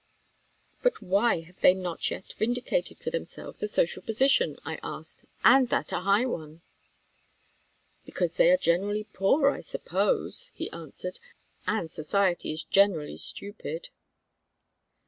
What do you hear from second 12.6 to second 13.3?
generally